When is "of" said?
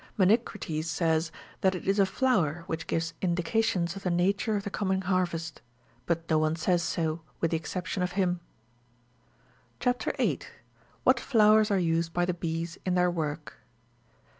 3.95-4.01, 4.55-4.63, 8.01-8.13